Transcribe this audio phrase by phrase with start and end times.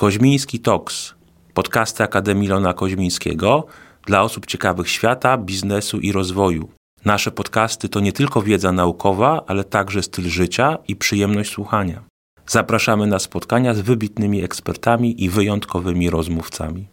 [0.00, 1.14] Koźmiński Talks,
[1.54, 3.66] podcasty Akademii Lona Koźmińskiego
[4.06, 6.68] dla osób ciekawych świata, biznesu i rozwoju.
[7.04, 12.02] Nasze podcasty to nie tylko wiedza naukowa, ale także styl życia i przyjemność słuchania.
[12.46, 16.86] Zapraszamy na spotkania z wybitnymi ekspertami i wyjątkowymi rozmówcami.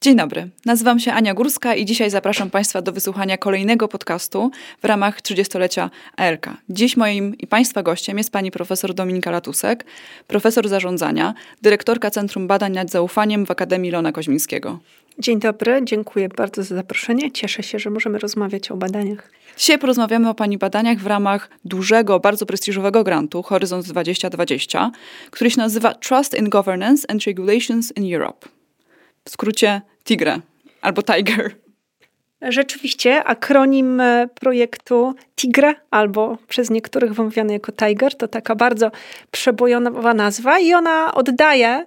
[0.00, 4.50] Dzień dobry, nazywam się Ania Górska i dzisiaj zapraszam Państwa do wysłuchania kolejnego podcastu
[4.82, 6.48] w ramach 30-lecia ALK.
[6.68, 9.84] Dziś moim i Państwa gościem jest pani profesor Dominika Latusek,
[10.26, 14.78] profesor zarządzania, dyrektorka Centrum Badań nad Zaufaniem w Akademii Lona Koźmińskiego.
[15.18, 17.32] Dzień dobry, dziękuję bardzo za zaproszenie.
[17.32, 19.30] Cieszę się, że możemy rozmawiać o badaniach.
[19.56, 24.90] Dzisiaj porozmawiamy o Pani badaniach w ramach dużego, bardzo prestiżowego grantu Horyzont 2020,
[25.30, 28.55] który się nazywa Trust in Governance and Regulations in Europe.
[29.26, 30.40] W skrócie TIGRE
[30.82, 31.54] albo Tiger.
[32.42, 38.90] Rzeczywiście akronim e, projektu TIGRE, albo przez niektórych wymawiany jako Tiger, to taka bardzo
[39.30, 41.84] przebojowa nazwa i ona oddaje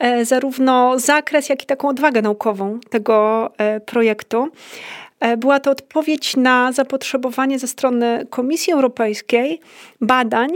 [0.00, 4.48] e, zarówno zakres, jak i taką odwagę naukową tego e, projektu.
[5.38, 9.60] Była to odpowiedź na zapotrzebowanie ze strony Komisji Europejskiej
[10.00, 10.50] badań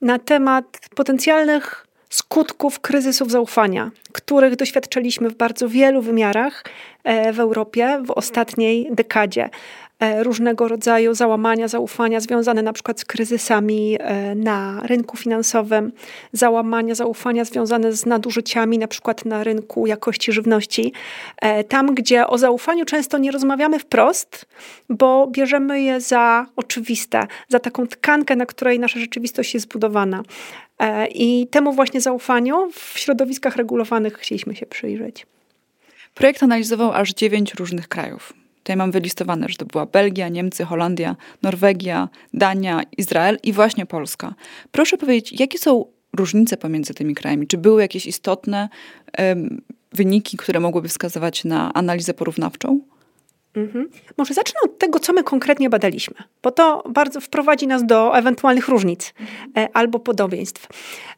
[0.00, 6.64] na temat potencjalnych skutków kryzysów zaufania, których doświadczyliśmy w bardzo wielu wymiarach
[7.04, 9.50] e, w Europie w ostatniej dekadzie.
[10.00, 15.92] E, różnego rodzaju załamania zaufania związane na przykład z kryzysami e, na rynku finansowym,
[16.32, 20.92] załamania zaufania związane z nadużyciami na przykład na rynku jakości żywności.
[21.68, 24.46] Tam, gdzie o zaufaniu często nie rozmawiamy wprost,
[24.88, 30.22] bo bierzemy je za oczywiste, za taką tkankę, na której nasza rzeczywistość jest zbudowana.
[30.80, 35.26] E, I temu właśnie zaufaniu w środowiskach regulowanych chcieliśmy się przyjrzeć.
[36.14, 38.32] Projekt analizował aż dziewięć różnych krajów.
[38.58, 44.34] Tutaj mam wylistowane, że to była Belgia, Niemcy, Holandia, Norwegia, Dania, Izrael i właśnie Polska.
[44.72, 45.84] Proszę powiedzieć, jakie są
[46.16, 47.46] różnice pomiędzy tymi krajami?
[47.46, 48.68] Czy były jakieś istotne
[49.18, 49.60] um,
[49.92, 52.80] wyniki, które mogłyby wskazywać na analizę porównawczą?
[53.56, 53.90] Mhm.
[54.16, 58.68] Może zacznę od tego, co my konkretnie badaliśmy, bo to bardzo wprowadzi nas do ewentualnych
[58.68, 59.68] różnic mhm.
[59.72, 60.66] albo podobieństw.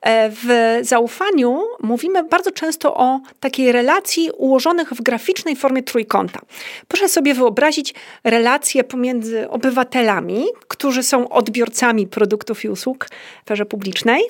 [0.01, 6.41] E, w zaufaniu mówimy bardzo często o takiej relacji ułożonych w graficznej formie trójkąta.
[6.89, 13.06] Proszę sobie wyobrazić relacje pomiędzy obywatelami, którzy są odbiorcami produktów i usług
[13.41, 14.23] w sferze publicznej,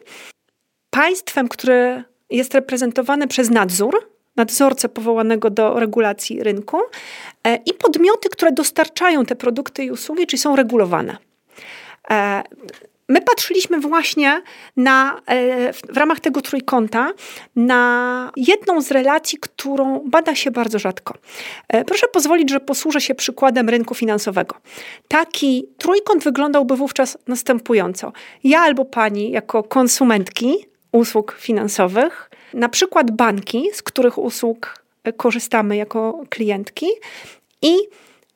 [0.90, 6.82] państwem, które jest reprezentowane przez nadzór, nadzorcę powołanego do regulacji rynku e,
[7.66, 11.16] i podmioty, które dostarczają te produkty i usługi, czyli są regulowane.
[12.10, 12.42] E,
[13.08, 14.42] my patrzyliśmy właśnie
[14.76, 17.12] na, e, w ramach tego trójkąta
[17.56, 21.14] na jedną z relacji, którą bada się bardzo rzadko.
[21.86, 24.56] Proszę pozwolić, że posłużę się przykładem rynku finansowego.
[25.08, 28.12] Taki trójkąt wyglądałby wówczas następująco.
[28.44, 34.81] Ja albo pani, jako konsumentki usług finansowych, na przykład banki, z których usług
[35.16, 36.86] korzystamy jako klientki
[37.62, 37.76] i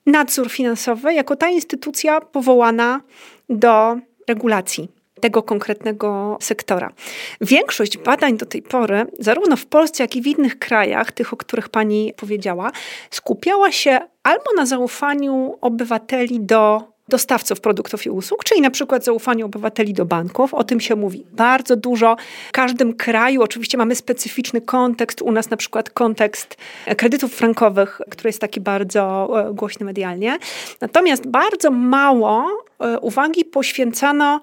[0.06, 3.00] nadzór finansowy jako ta instytucja powołana
[3.48, 3.96] do
[4.28, 4.88] regulacji
[5.20, 6.92] tego konkretnego sektora.
[7.40, 11.36] Większość badań do tej pory, zarówno w Polsce, jak i w innych krajach, tych, o
[11.36, 12.72] których pani powiedziała,
[13.10, 19.44] skupiała się albo na zaufaniu obywateli do dostawców produktów i usług, czyli na przykład zaufanie
[19.44, 20.54] obywateli do banków.
[20.54, 22.16] O tym się mówi bardzo dużo.
[22.48, 25.22] W każdym kraju oczywiście mamy specyficzny kontekst.
[25.22, 26.56] U nas na przykład kontekst
[26.96, 30.38] kredytów frankowych, który jest taki bardzo e, głośny medialnie.
[30.80, 34.40] Natomiast bardzo mało e, uwagi poświęcano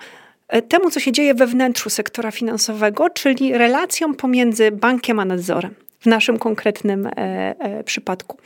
[0.48, 5.83] e, temu, co się dzieje we wnętrzu sektora finansowego, czyli relacjom pomiędzy bankiem a nadzorem
[6.04, 8.38] w naszym konkretnym e, e, przypadku.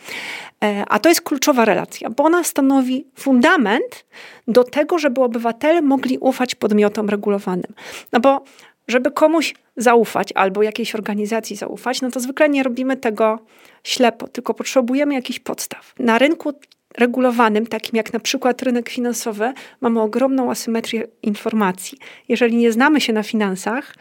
[0.63, 4.05] E, a to jest kluczowa relacja, bo ona stanowi fundament
[4.47, 7.73] do tego, żeby obywatele mogli ufać podmiotom regulowanym.
[8.13, 8.43] No bo
[8.87, 13.39] żeby komuś zaufać albo jakiejś organizacji zaufać, no to zwykle nie robimy tego
[13.83, 15.93] ślepo, tylko potrzebujemy jakichś podstaw.
[15.99, 16.53] Na rynku
[16.97, 21.97] regulowanym, takim jak na przykład rynek finansowy, mamy ogromną asymetrię informacji.
[22.29, 23.95] Jeżeli nie znamy się na finansach,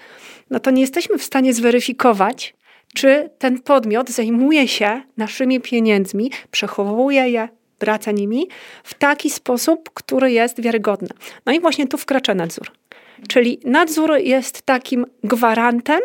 [0.51, 2.55] no to nie jesteśmy w stanie zweryfikować,
[2.95, 7.49] czy ten podmiot zajmuje się naszymi pieniędzmi, przechowuje je,
[7.81, 8.49] wraca nimi
[8.85, 11.09] w taki sposób, który jest wiarygodny.
[11.47, 12.73] No i właśnie tu wkracza nadzór.
[13.29, 16.01] Czyli nadzór jest takim gwarantem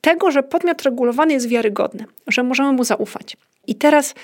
[0.00, 3.36] tego, że podmiot regulowany jest wiarygodny, że możemy mu zaufać.
[3.66, 4.14] I teraz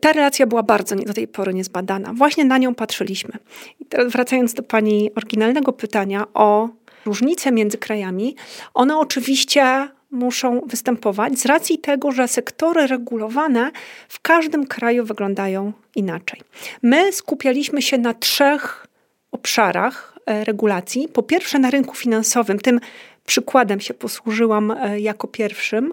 [0.00, 2.12] ta relacja była bardzo do tej pory niezbadana.
[2.12, 3.32] Właśnie na nią patrzyliśmy.
[3.80, 6.68] I teraz wracając do Pani oryginalnego pytania o
[7.04, 8.36] różnice między krajami,
[8.74, 13.70] one oczywiście muszą występować z racji tego, że sektory regulowane
[14.08, 16.40] w każdym kraju wyglądają inaczej.
[16.82, 18.86] My skupialiśmy się na trzech
[19.32, 21.08] obszarach e, regulacji.
[21.08, 22.80] Po pierwsze, na rynku finansowym, tym
[23.26, 25.92] przykładem się posłużyłam e, jako pierwszym.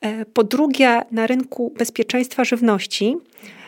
[0.00, 3.16] E, po drugie, na rynku bezpieczeństwa żywności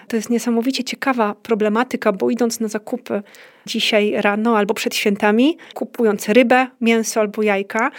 [0.08, 3.22] to jest niesamowicie ciekawa problematyka, bo idąc na zakupy
[3.66, 7.90] dzisiaj rano albo przed świętami, kupując rybę, mięso albo jajka,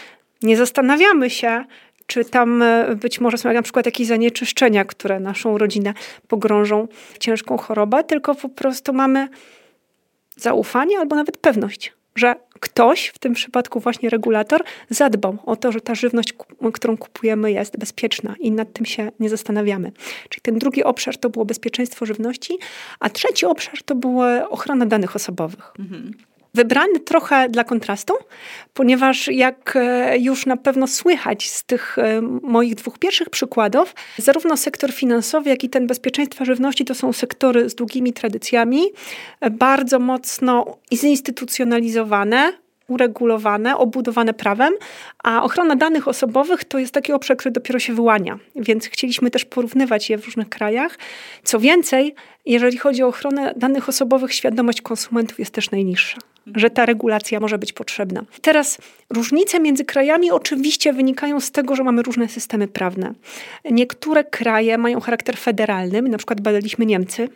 [0.43, 1.65] nie zastanawiamy się,
[2.07, 5.93] czy tam e, być może są na przykład jakieś zanieczyszczenia, które naszą rodzinę
[6.27, 9.27] pogrążą w ciężką chorobę, tylko po prostu mamy
[10.38, 15.81] zaufanie albo nawet pewność, że ktoś, w tym przypadku właśnie regulator, zadbał o to, że
[15.81, 16.33] ta żywność,
[16.73, 19.91] którą kupujemy, jest bezpieczna i nad tym się nie zastanawiamy.
[20.29, 22.57] Czyli ten drugi obszar to było bezpieczeństwo żywności,
[22.99, 25.73] a trzeci obszar to była ochrona danych osobowych.
[25.79, 26.13] Mhm.
[26.53, 28.13] Wybrany trochę dla kontrastu,
[28.74, 34.57] ponieważ jak e, już na pewno słychać z tych e, moich dwóch pierwszych przykładów, zarówno
[34.57, 38.81] sektor finansowy, jak i ten bezpieczeństwa żywności to są sektory z długimi tradycjami,
[39.42, 42.53] e, bardzo mocno zinstytucjonalizowane,
[42.91, 44.73] uregulowane, obudowane prawem,
[45.23, 49.45] a ochrona danych osobowych to jest taki obszar, który dopiero się wyłania, więc chcieliśmy też
[49.45, 50.97] porównywać je w różnych krajach.
[51.43, 52.15] Co więcej,
[52.45, 56.17] jeżeli chodzi o ochronę danych osobowych, świadomość konsumentów jest też najniższa
[56.55, 58.23] że ta regulacja może być potrzebna.
[58.41, 58.77] Teraz
[59.09, 63.13] różnice między krajami oczywiście wynikają z tego, że mamy różne systemy prawne.
[63.71, 67.29] Niektóre kraje mają charakter federalny, na przykład badaliśmy Niemcy.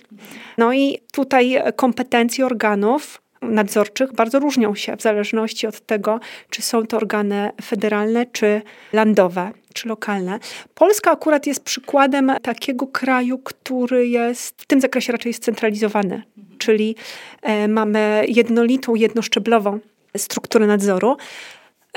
[0.57, 6.19] No i tutaj kompetencje organów nadzorczych bardzo różnią się w zależności od tego,
[6.49, 8.61] czy są to organy federalne, czy
[8.93, 10.39] landowe, czy lokalne.
[10.73, 16.23] Polska akurat jest przykładem takiego kraju, który jest w tym zakresie raczej scentralizowany,
[16.57, 16.95] czyli
[17.41, 19.79] e, mamy jednolitą, jednoszczeblową
[20.17, 21.17] strukturę nadzoru.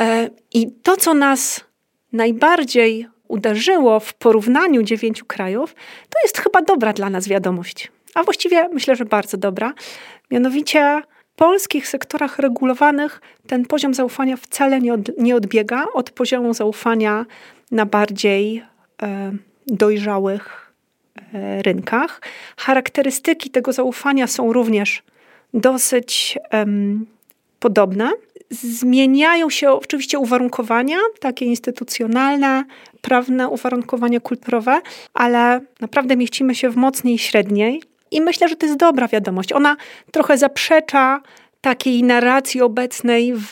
[0.01, 1.65] E, I to, co nas
[2.13, 5.75] najbardziej uderzyło w porównaniu dziewięciu krajów,
[6.11, 7.93] to jest chyba dobra dla nas wiadomość.
[8.15, 9.75] A właściwie myślę, że bardzo dobra.
[10.31, 11.03] Mianowicie
[11.39, 17.27] polskich sektorach regulowanych ten poziom zaufania wcale nie, od, nie odbiega od poziomu zaufania
[17.71, 18.63] na bardziej
[19.03, 19.33] e,
[19.67, 20.73] dojrzałych
[21.35, 22.21] e, rynkach.
[22.57, 25.03] Charakterystyki tego zaufania są również
[25.55, 26.39] dosyć
[27.61, 28.11] podobne.
[28.51, 32.65] Zmieniają się oczywiście uwarunkowania, takie instytucjonalne,
[33.03, 34.81] prawne uwarunkowania kulturowe,
[35.15, 37.83] ale naprawdę mieścimy się w mocniej średniej.
[38.11, 39.53] I myślę, że to jest dobra wiadomość.
[39.53, 39.77] Ona
[40.13, 41.21] trochę zaprzecza
[41.61, 43.51] takiej narracji obecnej w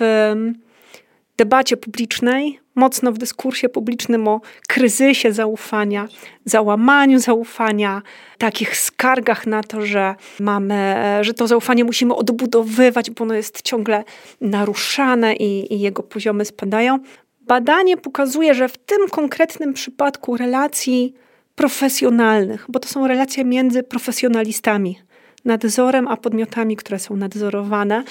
[1.37, 6.09] debacie publicznej, mocno w dyskursie publicznym o kryzysie zaufania,
[6.45, 8.03] załamaniu zaufania,
[8.39, 14.05] takich skargach na to, że mamy, że to zaufanie musimy odbudowywać, bo ono jest ciągle
[14.41, 16.99] naruszane i, i jego poziomy spadają.
[17.41, 21.15] Badanie pokazuje, że w tym konkretnym przypadku relacji
[21.57, 24.99] profesjonalnych, bo to są relacje między profesjonalistami,
[25.45, 28.05] nadzorem, a podmiotami, które są nadzorowane,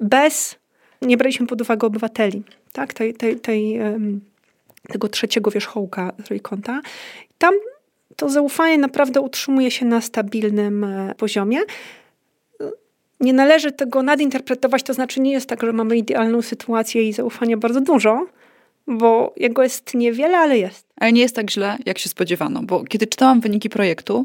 [0.00, 0.56] bez,
[1.02, 2.42] nie braliśmy pod uwagę obywateli,
[2.72, 3.80] tak, tej, tej, tej,
[4.88, 6.80] tego trzeciego wierzchołka trójkąta.
[7.38, 7.54] Tam
[8.16, 11.58] to zaufanie naprawdę utrzymuje się na stabilnym e, poziomie.
[13.20, 17.56] Nie należy tego nadinterpretować, to znaczy nie jest tak, że mamy idealną sytuację i zaufania
[17.56, 18.26] bardzo dużo,
[18.88, 20.86] bo jego jest niewiele, ale jest.
[20.96, 24.24] Ale nie jest tak źle, jak się spodziewano, bo kiedy czytałam wyniki projektu,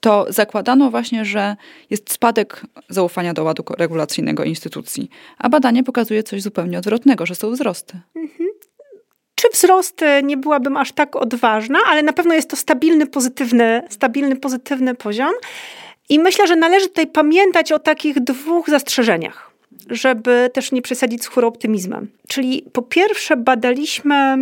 [0.00, 1.56] to zakładano właśnie, że
[1.90, 7.50] jest spadek zaufania do ładu regulacyjnego instytucji, a badanie pokazuje coś zupełnie odwrotnego, że są
[7.50, 8.00] wzrosty.
[8.16, 8.50] Mhm.
[9.34, 14.36] Czy wzrosty nie byłabym aż tak odważna, ale na pewno jest to stabilny, pozytywny, stabilny,
[14.36, 15.32] pozytywny poziom.
[16.08, 19.49] I myślę, że należy tutaj pamiętać o takich dwóch zastrzeżeniach
[19.90, 22.10] żeby też nie przesadzić z chóroptymizmem.
[22.28, 24.36] Czyli po pierwsze badaliśmy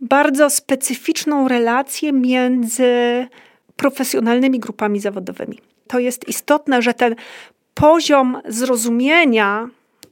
[0.00, 2.92] bardzo specyficzną relację między
[3.76, 5.58] profesjonalnymi grupami zawodowymi.
[5.86, 7.14] To jest istotne, że ten
[7.74, 9.68] poziom zrozumienia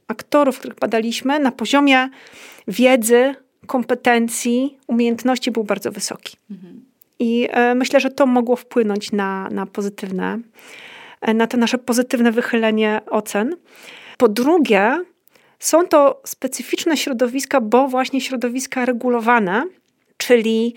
[0.07, 2.09] aktorów, których badaliśmy, na poziomie
[2.67, 3.35] wiedzy,
[3.67, 6.37] kompetencji, umiejętności był bardzo wysoki.
[6.51, 6.85] Mhm.
[7.19, 10.39] I e, myślę, że to mogło wpłynąć na, na pozytywne,
[11.21, 13.55] e, na to nasze pozytywne wychylenie ocen.
[14.19, 15.03] Po drugie,
[15.59, 19.65] są to specyficzne środowiska, bo właśnie środowiska regulowane,
[20.17, 20.75] czyli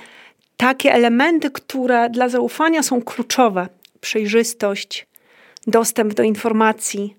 [0.56, 3.68] takie elementy, które dla zaufania są kluczowe:
[4.00, 5.06] przejrzystość,
[5.66, 7.16] dostęp do informacji,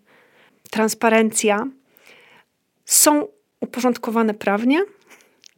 [0.72, 1.68] transparencja,
[2.86, 3.27] są
[3.60, 4.82] uporządkowane prawnie.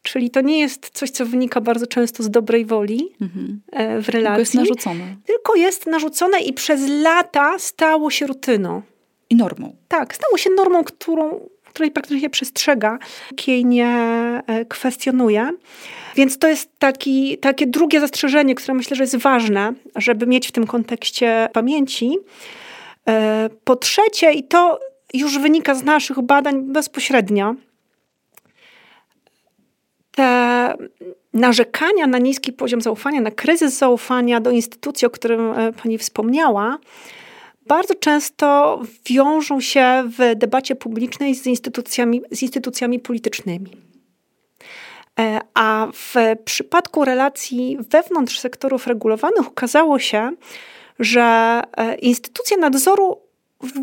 [0.01, 3.61] Czyli to nie jest coś, co wynika bardzo często z dobrej woli mhm.
[3.71, 4.35] E, w relacji.
[4.35, 5.15] Tylko jest narzucone.
[5.25, 8.81] Tylko jest narzucone i przez lata stało się rutyną
[9.29, 9.75] i normą.
[9.87, 12.99] Tak, stało się normą, którą, której praktycznie przestrzega,
[13.47, 13.87] jej nie
[14.47, 15.51] e, kwestionuje.
[16.15, 20.51] Więc to jest taki, takie drugie zastrzeżenie, które myślę, że jest ważne, żeby mieć w
[20.51, 22.17] tym kontekście pamięci.
[23.07, 24.79] E, po trzecie, i to
[25.13, 27.55] już wynika z naszych badań bezpośrednio,
[30.11, 30.73] te
[31.33, 36.77] narzekania na niski poziom zaufania, na kryzys zaufania do instytucji, o którym e, pani wspomniała,
[37.67, 38.79] bardzo często
[39.09, 43.71] wiążą się w debacie publicznej z instytucjami, z instytucjami politycznymi.
[45.19, 50.31] E, a w przypadku relacji wewnątrz sektorów regulowanych okazało się,
[50.99, 53.17] że e, instytucje nadzoru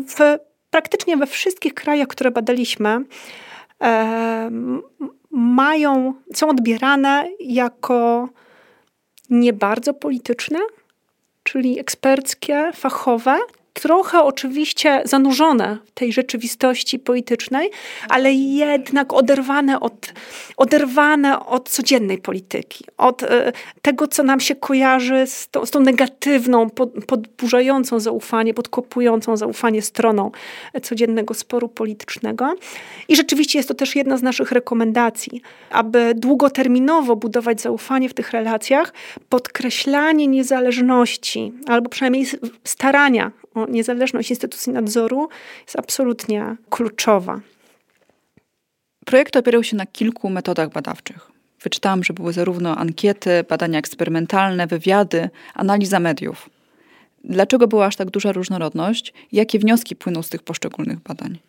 [0.07, 0.37] w,
[0.69, 3.05] praktycznie we wszystkich krajach, które badaliśmy,
[3.81, 4.51] e,
[5.31, 8.29] mają, są odbierane jako
[9.29, 10.59] nie bardzo polityczne,
[11.43, 13.39] czyli eksperckie, fachowe,
[13.73, 17.69] trochę oczywiście zanurzone w tej rzeczywistości politycznej,
[18.09, 20.13] ale jednak oderwane od,
[20.57, 23.51] oderwane od codziennej polityki, od e,
[23.81, 29.81] tego, co nam się kojarzy z, to, z tą negatywną, pod, podburzającą zaufanie, podkopującą zaufanie
[29.81, 30.31] stroną
[30.81, 32.55] codziennego sporu politycznego.
[33.07, 38.31] I rzeczywiście jest to też jedna z naszych rekomendacji, aby długoterminowo budować zaufanie w tych
[38.31, 38.93] relacjach,
[39.29, 42.25] podkreślanie niezależności, albo przynajmniej
[42.63, 43.31] starania
[43.69, 45.29] niezależność instytucji nadzoru
[45.65, 47.39] jest absolutnie kluczowa.
[49.05, 51.31] Projekt opierał się na kilku metodach badawczych.
[51.63, 56.49] Wyczytałam, że były zarówno ankiety, badania eksperymentalne, wywiady, analiza mediów.
[57.23, 59.13] Dlaczego była aż tak duża różnorodność?
[59.31, 61.39] Jakie wnioski płyną z tych poszczególnych badań?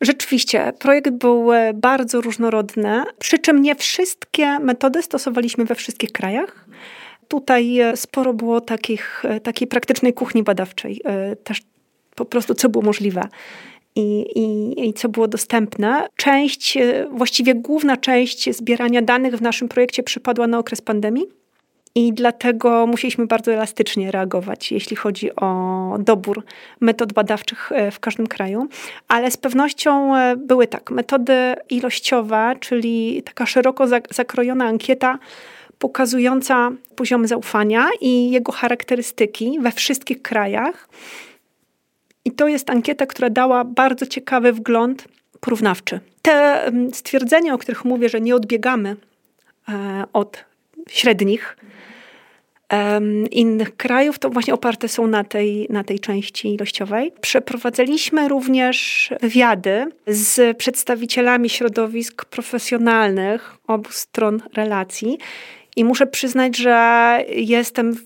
[0.00, 6.64] Rzeczywiście, projekt był e, bardzo różnorodny, przy czym nie wszystkie metody stosowaliśmy we wszystkich krajach
[7.28, 11.62] tutaj e, sporo było takich, e, takiej praktycznej kuchni badawczej, e, też
[12.14, 13.28] po prostu co było możliwe.
[13.96, 16.06] I, i, i, co było dostępne.
[16.16, 16.78] Część,
[17.10, 21.26] właściwie główna część zbierania danych w naszym projekcie przypadła na okres pandemii.
[21.94, 26.44] I dlatego musieliśmy bardzo elastycznie reagować, jeśli chodzi o dobór
[26.80, 28.68] metod badawczych w każdym kraju.
[29.08, 35.18] Ale z pewnością były tak, metody ilościowe, czyli taka szeroko zakrojona ankieta,
[35.82, 40.88] pokazująca poziom zaufania i jego charakterystyki we wszystkich krajach.
[42.24, 45.08] I to jest ankieta, która dała bardzo ciekawy wgląd
[45.40, 46.00] porównawczy.
[46.22, 48.96] Te stwierdzenia, o których mówię, że nie odbiegamy
[49.68, 50.44] e, od
[50.88, 51.56] średnich
[53.30, 57.12] innych krajów, to właśnie oparte są na tej, na tej części ilościowej.
[57.20, 65.18] Przeprowadzaliśmy również wywiady z przedstawicielami środowisk profesjonalnych obu stron relacji
[65.76, 67.96] i muszę przyznać, że jestem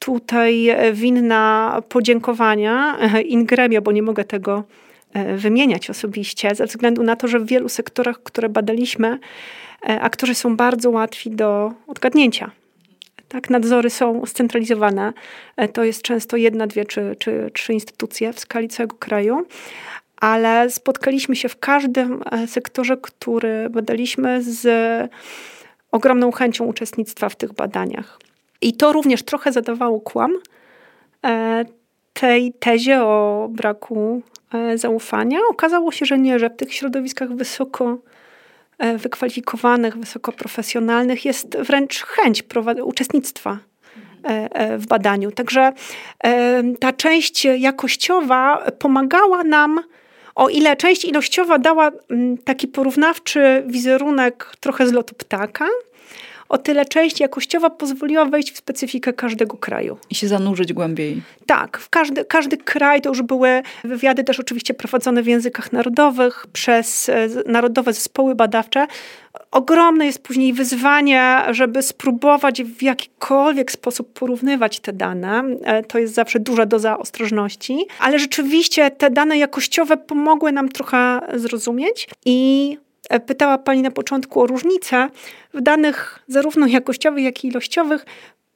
[0.00, 2.98] tutaj winna podziękowania
[3.36, 4.64] Ingremia, bo nie mogę tego
[5.12, 9.18] e, wymieniać osobiście, ze względu na to, że w wielu sektorach, które badaliśmy,
[9.88, 12.50] e, aktorzy są bardzo łatwi do odgadnięcia.
[13.28, 15.12] Tak, nadzory są scentralizowane.
[15.56, 19.46] E, to jest często jedna, dwie czy, czy trzy instytucje w skali całego kraju,
[20.16, 24.62] ale spotkaliśmy się w każdym sektorze, który badaliśmy z
[25.92, 28.18] ogromną chęcią uczestnictwa w tych badaniach.
[28.60, 30.36] I to również trochę zadawało kłam
[31.24, 31.64] e,
[32.12, 34.22] tej tezie o braku
[34.54, 35.38] e, zaufania.
[35.50, 37.98] Okazało się, że nie, że w tych środowiskach wysoko
[38.78, 42.44] e, wykwalifikowanych, wysoko profesjonalnych jest wręcz chęć
[42.84, 43.58] uczestnictwa
[44.78, 45.32] w badaniu.
[45.32, 45.72] Także
[46.80, 49.80] ta część jakościowa pomagała nam
[50.34, 55.66] o ile część ilościowa dała mm, taki porównawczy wizerunek trochę z lotu ptaka,
[56.50, 59.98] o tyle część jakościowa pozwoliła wejść w specyfikę każdego kraju.
[60.10, 61.22] I się zanurzyć głębiej.
[61.46, 66.46] Tak, w każdy, każdy kraj to już były wywiady też oczywiście prowadzone w językach narodowych
[66.52, 68.86] przez e, narodowe zespoły badawcze.
[69.50, 75.42] Ogromne jest później wyzwanie, żeby spróbować w jakikolwiek sposób porównywać te dane.
[75.62, 81.20] E, to jest zawsze duża doza ostrożności, ale rzeczywiście te dane jakościowe pomogły nam trochę
[81.34, 82.78] zrozumieć i
[83.26, 85.08] pytała Pani na początku o różnice.
[85.54, 88.06] W danych zarówno jakościowych, jak i ilościowych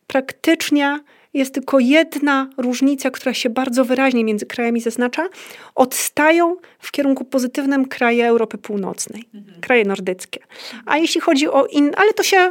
[0.06, 0.98] praktycznie
[1.34, 5.28] jest tylko jedna różnica, która się bardzo wyraźnie między krajami zaznacza.
[5.74, 9.60] Odstają w kierunku pozytywnym kraje Europy Północnej, mhm.
[9.60, 10.40] kraje nordyckie.
[10.86, 12.50] A jeśli chodzi o in, ale to się,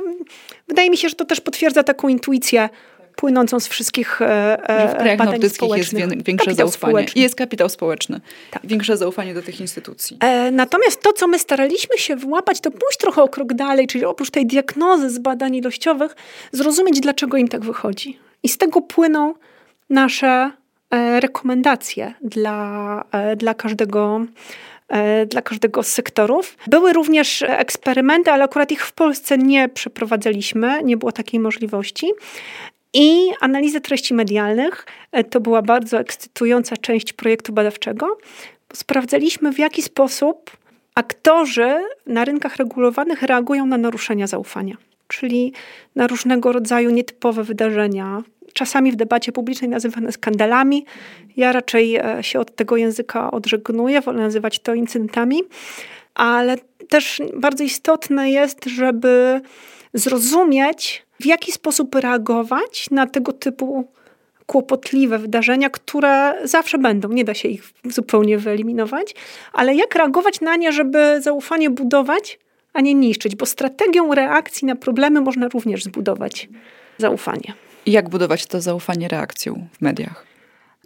[0.68, 2.70] wydaje mi się, że to też potwierdza taką intuicję
[3.16, 6.92] płynącą z wszystkich e, że w krajach nordyckich jest większe kapitał zaufanie.
[6.92, 7.22] Społeczny.
[7.22, 8.22] Jest kapitał społeczny.
[8.52, 8.62] Tak.
[8.66, 10.18] Większe zaufanie do tych instytucji.
[10.20, 14.06] E, natomiast to, co my staraliśmy się wyłapać, to pójść trochę o krok dalej, czyli
[14.06, 16.16] oprócz tej diagnozy z badań ilościowych,
[16.52, 18.20] zrozumieć, dlaczego im tak wychodzi.
[18.44, 19.34] I z tego płyną
[19.90, 20.52] nasze
[20.92, 24.26] e, rekomendacje dla, e, dla każdego
[24.88, 26.58] e, dla każdego z sektorów.
[26.68, 32.12] Były również eksperymenty, ale akurat ich w Polsce nie przeprowadzaliśmy, nie było takiej możliwości.
[32.94, 38.18] I analiza treści medialnych e, to była bardzo ekscytująca część projektu badawczego.
[38.74, 40.52] Sprawdzaliśmy, w jaki sposób
[40.96, 41.76] aktorzy
[42.08, 45.54] na rynkach regulowanych reagują na naruszenia zaufania, czyli
[45.96, 48.24] na różnego rodzaju nietypowe wydarzenia,
[48.54, 50.86] czasami w debacie publicznej nazywane skandalami.
[51.38, 55.42] Ja raczej e, się od tego języka odżegnuję, wolę nazywać to incydentami,
[56.16, 56.58] ale
[56.90, 59.42] też bardzo istotne jest, żeby
[59.94, 63.88] zrozumieć, w jaki sposób reagować na tego typu
[64.46, 69.16] kłopotliwe wydarzenia, które zawsze będą, nie da się ich zupełnie wyeliminować,
[69.54, 72.40] ale jak reagować na nie, żeby zaufanie budować,
[72.74, 76.50] a nie niszczyć, bo strategią reakcji na problemy można również zbudować
[76.98, 77.54] zaufanie.
[77.86, 80.26] I jak budować to zaufanie reakcją w mediach?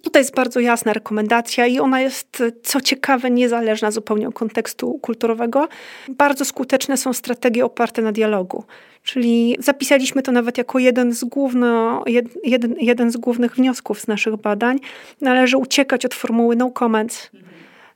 [0.01, 5.67] Tutaj jest bardzo jasna rekomendacja i ona jest, co ciekawe, niezależna zupełnie od kontekstu kulturowego.
[6.07, 8.63] Bardzo skuteczne są strategie oparte na dialogu.
[9.07, 12.03] Czyli zapisaliśmy to nawet jako jeden z, główno,
[12.43, 14.79] jeden, jeden z głównych wniosków z naszych badań.
[15.21, 17.29] Należy uciekać od formuły no comments,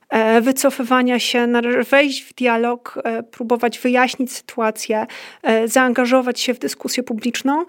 [0.08, 5.06] e, wycofywania się, należy wejść w dialog, e, próbować wyjaśnić sytuację,
[5.42, 7.64] e, zaangażować się w dyskusję publiczną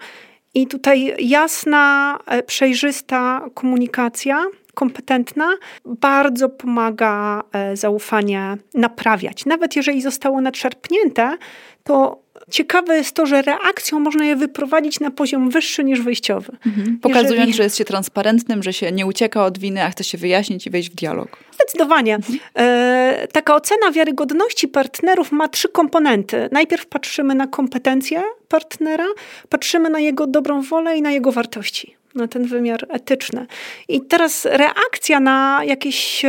[0.54, 5.48] i tutaj jasna, przejrzysta komunikacja, kompetentna,
[5.84, 7.42] bardzo pomaga
[7.74, 9.46] zaufanie naprawiać.
[9.46, 11.36] Nawet jeżeli zostało nadszarpnięte,
[11.84, 16.52] to ciekawe jest to, że reakcją można je wyprowadzić na poziom wyższy niż wyjściowy.
[16.66, 16.98] Mhm.
[16.98, 17.54] Pokazując, Jeżeli...
[17.54, 20.70] że jest się transparentnym, że się nie ucieka od winy, a chce się wyjaśnić i
[20.70, 21.38] wejść w dialog.
[21.54, 22.18] Zdecydowanie.
[22.58, 26.48] E, taka ocena wiarygodności partnerów ma trzy komponenty.
[26.52, 29.06] Najpierw patrzymy na kompetencje partnera,
[29.48, 33.46] patrzymy na jego dobrą wolę i na jego wartości na ten wymiar etyczny.
[33.88, 36.22] I teraz reakcja na jakieś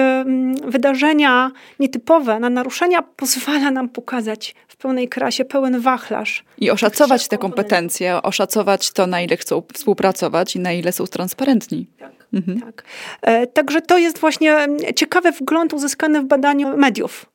[0.63, 6.43] wydarzenia nietypowe, na naruszenia pozwala nam pokazać w pełnej krasie pełen wachlarz.
[6.57, 11.87] I oszacować te kompetencje, oszacować to, na ile chcą współpracować i na ile są transparentni.
[11.99, 12.11] Tak.
[12.33, 12.61] Mhm.
[12.61, 12.83] tak.
[13.21, 17.25] E, także to jest właśnie ciekawy wgląd uzyskany w badaniu mediów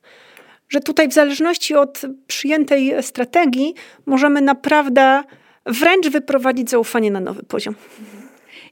[0.71, 3.73] że tutaj w zależności od przyjętej strategii
[4.05, 5.23] możemy naprawdę
[5.65, 7.75] wręcz wyprowadzić zaufanie na nowy poziom.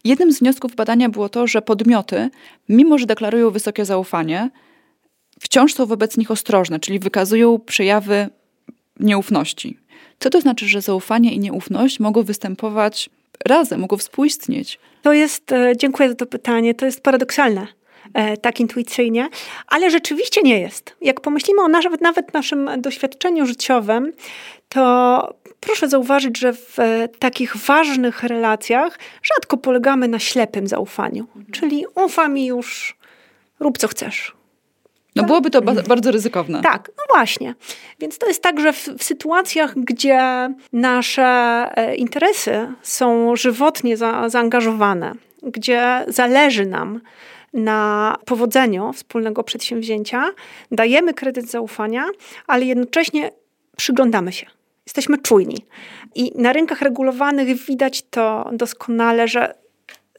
[0.04, 2.30] Jednym z wniosków badania było to, że podmioty,
[2.70, 4.50] mimo że deklarują wysokie zaufanie,
[5.40, 8.30] wciąż są wobec nich ostrożne, czyli wykazują przejawy
[9.00, 9.78] nieufności.
[10.20, 13.10] Co to znaczy, że zaufanie i nieufność mogą występować
[13.46, 14.80] razem, mogą współistnieć?
[15.02, 17.68] To jest, e, dziękuję za to pytanie, to jest paradoksalne
[18.14, 19.30] e, tak intuicyjnie,
[19.68, 20.96] ale rzeczywiście nie jest.
[21.02, 24.14] Jak pomyślimy o nawet, nawet naszym doświadczeniu życiowym,
[24.70, 31.28] to proszę zauważyć, że w e, takich ważnych relacjach rzadko polegamy na ślepym zaufaniu.
[31.36, 31.46] Mhm.
[31.52, 32.98] Czyli ufa mi już,
[33.60, 34.39] rób co chcesz.
[35.16, 36.62] No byłoby to ba bardzo ryzykowne.
[36.62, 37.56] Tak, no właśnie.
[38.00, 41.24] Więc to jest tak, że w, w sytuacjach, gdzie nasze
[41.76, 47.02] e, interesy są żywotnie za, zaangażowane, gdzie zależy nam
[47.54, 50.26] na powodzeniu wspólnego przedsięwzięcia,
[50.72, 52.06] dajemy kredyt zaufania,
[52.48, 53.32] ale jednocześnie
[53.78, 54.46] przyglądamy się
[54.90, 55.66] jesteśmy czujni.
[56.16, 59.54] I na rynkach regulowanych widać to doskonale, że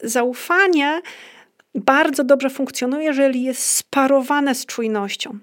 [0.03, 1.01] zaufanie
[1.75, 5.39] bardzo dobrze funkcjonuje, jeżeli jest sparowane z czujnością.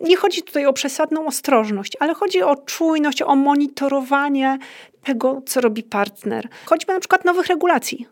[0.00, 4.58] Nie chodzi tutaj o przesadną ostrożność, ale chodzi o czujność, o monitorowanie
[5.04, 6.48] tego, co robi partner.
[6.64, 8.06] Choćby na przykład nowych regulacji.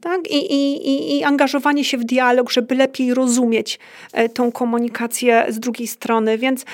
[0.00, 0.30] Tak?
[0.30, 3.78] I, i, I angażowanie się w dialog, żeby lepiej rozumieć
[4.12, 6.38] e, tą komunikację z drugiej strony.
[6.38, 6.64] Więc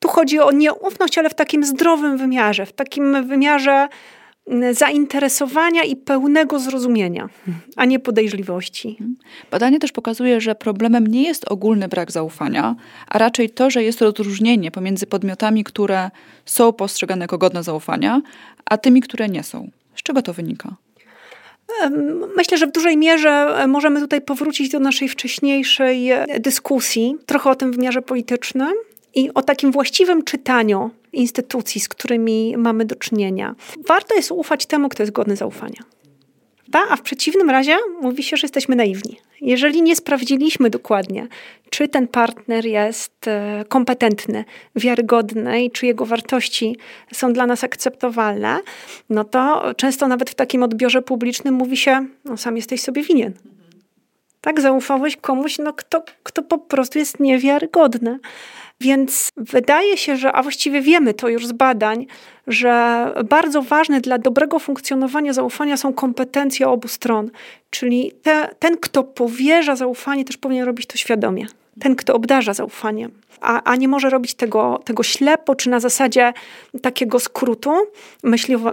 [0.00, 3.88] tu chodzi o nieufność, ale w takim zdrowym wymiarze, w takim wymiarze
[4.72, 7.28] zainteresowania i pełnego zrozumienia,
[7.76, 8.98] a nie podejrzliwości.
[9.50, 12.76] Badanie też pokazuje, że problemem nie jest ogólny brak zaufania,
[13.08, 16.10] a raczej to, że jest rozróżnienie pomiędzy podmiotami, które
[16.44, 18.22] są postrzegane jako godne zaufania,
[18.64, 19.70] a tymi, które nie są.
[19.96, 20.76] Z czego to wynika?
[22.36, 27.50] Myślę, że w dużej mierze e, możemy tutaj powrócić do naszej wcześniejszej e, dyskusji, trochę
[27.50, 28.72] o tym wymiarze politycznym,
[29.14, 33.54] i o takim właściwym czytaniu instytucji, z którymi mamy do czynienia.
[33.88, 35.82] Warto jest ufać temu, kto jest godny zaufania.
[36.90, 39.16] A w przeciwnym razie mówi się, że jesteśmy naiwni.
[39.40, 41.28] Jeżeli nie sprawdziliśmy dokładnie,
[41.70, 44.44] czy ten partner jest e, kompetentny,
[44.76, 46.76] wiarygodny i czy jego wartości
[47.12, 48.60] są dla nas akceptowalne,
[49.10, 53.32] no to często nawet w takim odbiorze publicznym mówi się, no sam jesteś sobie winien.
[54.40, 58.18] Tak, zaufałeś komuś, no kto, kto po prostu jest niewiarygodny.
[58.80, 62.06] Więc wydaje się, że, a właściwie wiemy to już z badań,
[62.46, 67.30] że bardzo ważne dla dobrego funkcjonowania zaufania są kompetencje obu stron.
[67.70, 71.46] Czyli te, ten, kto powierza zaufanie, też powinien robić to świadomie.
[71.80, 73.10] Ten, kto obdarza zaufaniem.
[73.40, 76.32] A, a nie może robić tego, tego ślepo, czy na zasadzie
[76.82, 77.70] takiego skrótu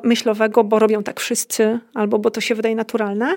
[0.04, 3.36] myślowego, bo robią tak wszyscy, albo bo to się wydaje naturalne.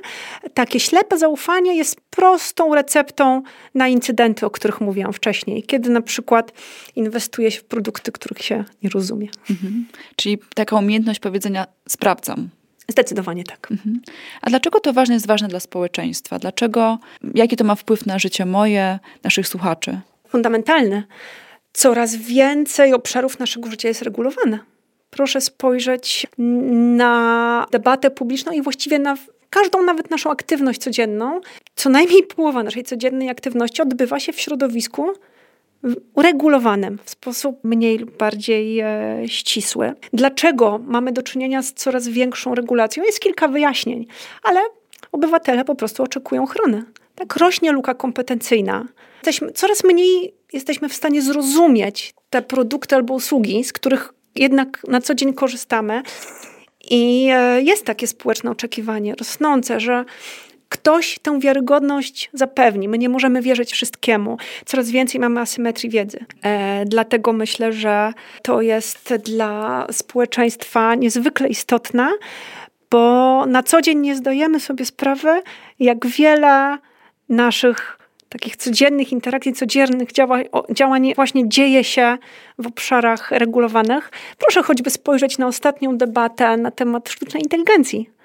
[0.55, 3.43] Takie ślepe zaufanie jest prostą receptą
[3.75, 6.53] na incydenty, o których mówiłam wcześniej, kiedy na przykład
[6.97, 9.29] inwestuje się w produkty, których się nie rozumie.
[9.51, 9.87] Mhm.
[10.17, 12.49] Czyli taka umiejętność powiedzenia sprawdzam.
[12.91, 13.71] Zdecydowanie tak.
[13.71, 14.01] Mhm.
[14.43, 16.39] A dlaczego to ważne jest ważne dla społeczeństwa?
[16.39, 16.99] Dlaczego,
[17.35, 20.01] jaki to ma wpływ na życie moje, naszych słuchaczy?
[20.29, 21.03] Fundamentalny.
[21.73, 24.59] Coraz więcej obszarów naszego życia jest regulowane.
[25.11, 26.27] Proszę spojrzeć
[26.97, 29.17] na debatę publiczną i właściwie na
[29.51, 31.41] każdą nawet naszą aktywność codzienną.
[31.77, 35.13] Co najmniej połowa naszej codziennej aktywności odbywa się w środowisku
[36.15, 39.95] uregulowanym w sposób mniej lub bardziej e, ścisły.
[40.13, 43.05] Dlaczego mamy do czynienia z coraz większą regulacją?
[43.05, 44.07] Jest kilka wyjaśnień,
[44.43, 44.61] ale
[45.13, 46.85] obywatele po prostu oczekują ochrony.
[47.15, 48.87] Tak rośnie luka kompetencyjna.
[49.17, 55.01] Jesteśmy, coraz mniej jesteśmy w stanie zrozumieć te produkty albo usługi, z których jednak na
[55.01, 56.03] co dzień korzystamy.
[56.91, 60.05] I e, jest takie społeczne oczekiwanie rosnące, że
[60.89, 62.89] ktoś tę wiarygodność zapewni.
[62.89, 64.37] My nie możemy wierzyć wszystkiemu.
[64.67, 66.19] Coraz więcej mamy asymetrii wiedzy.
[66.43, 72.11] E, dlatego myślę, że to jest dla społeczeństwa niezwykle istotne,
[72.91, 75.43] bo na co dzień nie zdajemy sobie sprawy,
[75.79, 76.79] jak wiele
[77.29, 77.99] naszych
[78.29, 80.09] takich codziennych interakcji, codziennych
[80.71, 82.19] działań właśnie dzieje się
[82.59, 84.11] w obszarach regulowanych.
[84.39, 88.18] Proszę choćby spojrzeć na ostatnią debatę na temat sztucznej inteligencji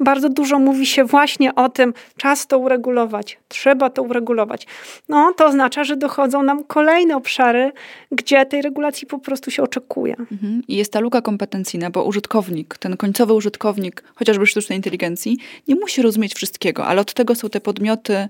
[0.00, 4.66] bardzo dużo mówi się właśnie o tym, czas to uregulować, trzeba to uregulować.
[5.08, 7.72] No, to oznacza, że dochodzą nam kolejne obszary,
[8.12, 10.16] gdzie tej regulacji po prostu się oczekuje.
[10.18, 10.62] Mhm.
[10.68, 16.02] I jest ta luka kompetencyjna, bo użytkownik, ten końcowy użytkownik, chociażby sztucznej inteligencji, nie musi
[16.02, 18.28] rozumieć wszystkiego, ale od tego są te podmioty,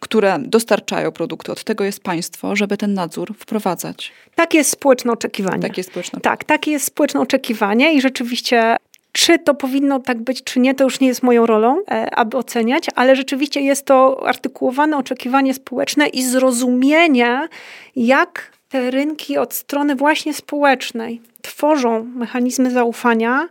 [0.00, 4.12] które dostarczają produkty, od tego jest państwo, żeby ten nadzór wprowadzać.
[4.34, 5.62] Takie jest społeczne oczekiwanie.
[5.62, 6.20] Takie jest społeczne.
[6.20, 8.76] Tak, takie jest społeczne oczekiwanie i rzeczywiście
[9.16, 12.36] czy to powinno tak być, czy nie, to już nie jest moją rolą, e, aby
[12.36, 17.48] oceniać, ale rzeczywiście jest to artykułowane oczekiwanie społeczne i zrozumienie,
[17.96, 23.48] jak te rynki od strony właśnie społecznej tworzą mechanizmy zaufania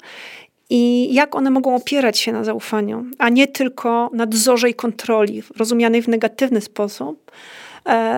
[0.69, 6.01] i jak one mogą opierać się na zaufaniu, a nie tylko nadzorze i kontroli, rozumianej
[6.01, 7.31] w negatywny sposób,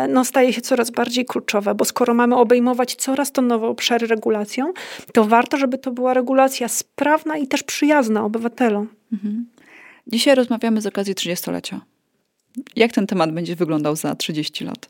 [0.10, 4.74] no, staje się coraz bardziej kluczowe, bo skoro mamy obejmować coraz to nowe obszary regulacją,
[5.14, 8.88] to warto, żeby to była regulacja sprawna i też przyjazna obywatelom.
[9.14, 9.46] Mhm.
[10.08, 11.82] Dzisiaj rozmawiamy z okazji 30-lecia.
[12.76, 14.90] Jak ten temat będzie wyglądał za 30 lat?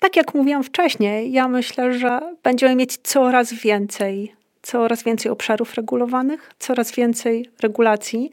[0.00, 4.35] Tak jak mówiłam wcześniej, ja myślę, że będziemy mieć coraz więcej
[4.66, 8.30] coraz więcej obszarów regulowanych, coraz więcej regulacji.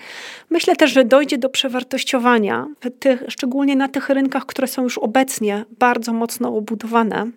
[0.50, 2.68] Myślę też, że dojdzie do przewartościowania,
[3.00, 7.32] tych, szczególnie na tych rynkach, które są już obecnie bardzo mocno obudowane.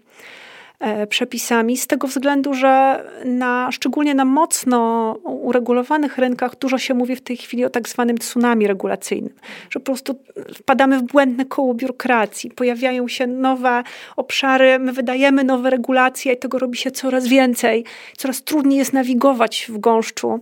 [0.81, 7.17] E, przepisami, z tego względu, że na, szczególnie na mocno uregulowanych rynkach dużo się mówi
[7.17, 9.33] w tej chwili o tak zwanym tsunami regulacyjnym,
[9.71, 10.19] że po prostu
[10.55, 13.83] wpadamy w błędne koło biurokracji, pojawiają się nowe
[14.17, 17.85] obszary, my wydajemy nowe regulacje i tego robi się coraz więcej,
[18.17, 20.41] coraz trudniej jest nawigować w gąszczu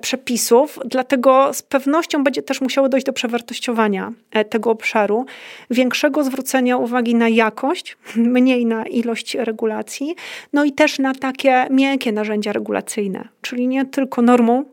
[0.00, 5.26] przepisów, dlatego z pewnością będzie też musiało dojść do przewartościowania e, tego obszaru,
[5.70, 10.16] większego zwrócenia uwagi na jakość, mniej na ilość regulacji,
[10.52, 14.64] no i też na takie miękkie narzędzia regulacyjne, czyli nie tylko normą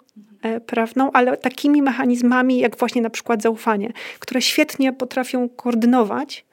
[0.41, 6.45] e, prawną, ale takimi mechanizmami jak właśnie na przykład zaufanie, które świetnie potrafią koordynować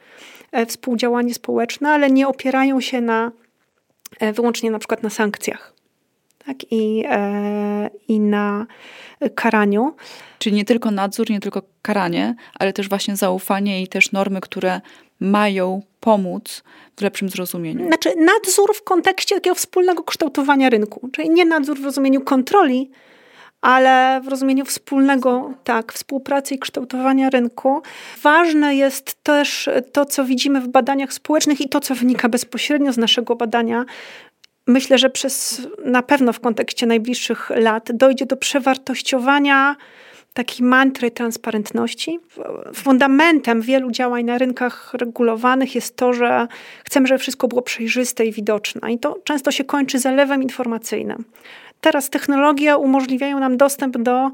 [0.67, 3.33] współdziałanie społeczne, ale nie opierają się na
[4.33, 5.76] wyłącznie na przykład na sankcjach
[6.47, 6.73] tak?
[6.73, 8.67] I, e, i na
[9.35, 9.95] karaniu.
[10.39, 14.81] Czyli nie tylko nadzór, nie tylko karanie, ale też właśnie zaufanie i też normy, które
[15.21, 16.63] mają pomóc
[16.97, 17.87] w lepszym zrozumieniu.
[17.87, 22.91] Znaczy nadzór w kontekście takiego wspólnego kształtowania rynku, czyli nie nadzór w rozumieniu kontroli,
[23.61, 27.83] ale w rozumieniu wspólnego, tak, współpracy i kształtowania rynku.
[28.23, 32.99] Ważne jest też to, co widzimy w badaniach społecznych i to, co wynika bezpośrednio z
[32.99, 33.85] naszego badania,
[34.67, 39.77] myślę, że przez na pewno w kontekście najbliższych lat dojdzie do przewartościowania
[40.35, 42.21] takiej mantry transparentności.
[42.75, 46.49] Fundamentem wielu działań na rynkach regulowanych jest to, że
[46.85, 48.93] chcemy, żeby wszystko było przejrzyste i widoczne.
[48.93, 51.25] I to często się kończy zalewem informacyjnym.
[51.81, 54.31] Teraz technologie umożliwiają nam dostęp do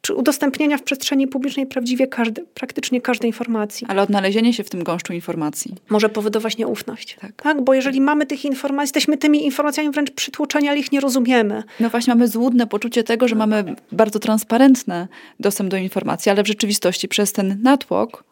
[0.00, 3.86] czy udostępnienia w przestrzeni publicznej prawdziwie każdy, praktycznie każdej informacji.
[3.90, 5.74] Ale odnalezienie się w tym gąszczu informacji.
[5.88, 7.16] Może powodować nieufność.
[7.20, 7.32] Tak.
[7.42, 7.64] tak.
[7.64, 11.62] Bo jeżeli mamy tych informacji, jesteśmy tymi informacjami wręcz przytłoczeni, ale ich nie rozumiemy.
[11.80, 15.08] No właśnie mamy złudne poczucie tego, że mamy bardzo transparentny
[15.40, 18.24] dostęp do informacji, ale w rzeczywistości przez ten natłok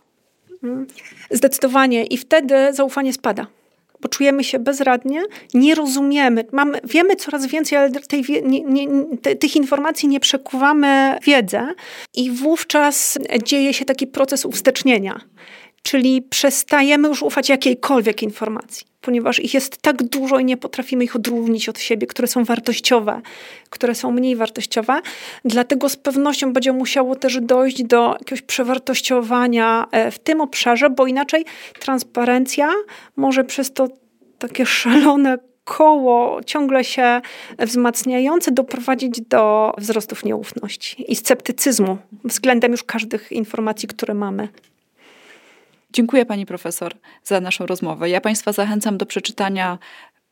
[0.62, 0.86] Mm.
[1.30, 2.04] Zdecydowanie.
[2.04, 3.46] I wtedy zaufanie spada
[4.00, 5.22] bo czujemy się bezradnie,
[5.54, 8.88] nie rozumiemy, mamy, wiemy coraz więcej, ale tej, nie, nie,
[9.22, 11.68] te, tych informacji nie przekuwamy wiedzę
[12.14, 15.20] i wówczas dzieje się taki proces uwstecznienia.
[15.86, 21.16] Czyli przestajemy już ufać jakiejkolwiek informacji, ponieważ ich jest tak dużo i nie potrafimy ich
[21.16, 23.20] odróżnić od siebie, które są wartościowe,
[23.70, 25.00] które są mniej wartościowe.
[25.44, 31.06] Dlatego z pewnością będzie musiało też dojść do jakiegoś przewartościowania e, w tym obszarze, bo
[31.06, 31.44] inaczej
[31.80, 32.72] transparencja
[33.16, 33.88] może przez to
[34.38, 37.20] takie szalone koło ciągle się
[37.58, 44.48] wzmacniające doprowadzić do wzrostów nieufności i sceptycyzmu względem już każdych informacji, które mamy.
[45.92, 46.94] Dziękuję pani profesor
[47.24, 48.10] za naszą rozmowę.
[48.10, 49.78] Ja państwa zachęcam do przeczytania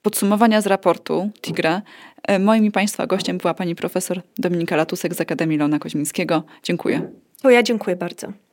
[0.02, 1.82] podsumowania z raportu TIGRE.
[2.22, 6.42] E, moim i państwa gościem była pani profesor Dominika Latusek z Akademii Lona Koźmińskiego.
[6.62, 7.10] Dziękuję.
[7.42, 8.43] To ja dziękuję bardzo.